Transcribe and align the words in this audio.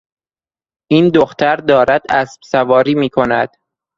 این 0.91 1.09
دختر 1.09 1.55
دارد 1.55 2.01
اسب 2.09 2.39
سواری 2.43 2.95
می 2.95 3.09
کند. 3.09 3.49